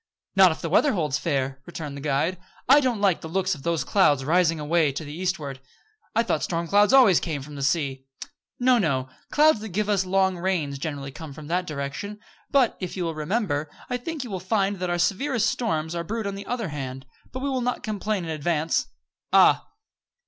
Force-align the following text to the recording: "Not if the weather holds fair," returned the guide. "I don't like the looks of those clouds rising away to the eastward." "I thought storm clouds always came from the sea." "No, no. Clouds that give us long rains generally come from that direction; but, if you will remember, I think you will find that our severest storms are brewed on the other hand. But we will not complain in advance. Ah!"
"Not 0.35 0.51
if 0.51 0.61
the 0.61 0.69
weather 0.71 0.93
holds 0.93 1.19
fair," 1.19 1.61
returned 1.67 1.95
the 1.95 2.01
guide. 2.01 2.39
"I 2.67 2.79
don't 2.79 3.01
like 3.01 3.21
the 3.21 3.27
looks 3.29 3.53
of 3.53 3.61
those 3.61 3.83
clouds 3.83 4.25
rising 4.25 4.59
away 4.59 4.91
to 4.91 5.05
the 5.05 5.13
eastward." 5.13 5.61
"I 6.15 6.23
thought 6.23 6.41
storm 6.41 6.67
clouds 6.67 6.91
always 6.91 7.19
came 7.19 7.43
from 7.43 7.53
the 7.53 7.61
sea." 7.61 8.05
"No, 8.59 8.79
no. 8.79 9.09
Clouds 9.31 9.59
that 9.59 9.69
give 9.69 9.89
us 9.89 10.03
long 10.03 10.39
rains 10.39 10.79
generally 10.79 11.11
come 11.11 11.33
from 11.33 11.45
that 11.49 11.67
direction; 11.67 12.19
but, 12.49 12.77
if 12.79 12.97
you 12.97 13.03
will 13.03 13.13
remember, 13.13 13.69
I 13.91 13.97
think 13.97 14.23
you 14.23 14.31
will 14.31 14.39
find 14.39 14.77
that 14.79 14.89
our 14.89 14.97
severest 14.97 15.45
storms 15.47 15.93
are 15.93 16.03
brewed 16.03 16.25
on 16.25 16.33
the 16.33 16.47
other 16.47 16.69
hand. 16.69 17.05
But 17.31 17.41
we 17.43 17.49
will 17.51 17.61
not 17.61 17.83
complain 17.83 18.23
in 18.25 18.31
advance. 18.31 18.87
Ah!" 19.31 19.67